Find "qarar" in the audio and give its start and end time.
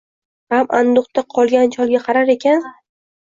2.09-2.33